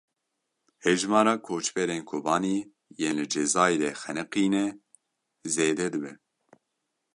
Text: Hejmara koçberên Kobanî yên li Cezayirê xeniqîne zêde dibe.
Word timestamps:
Hejmara 0.83 1.33
koçberên 1.45 2.01
Kobanî 2.09 2.57
yên 2.99 3.15
li 3.17 3.25
Cezayirê 3.33 3.91
xeniqîne 4.01 4.65
zêde 5.53 5.87
dibe. 5.93 6.13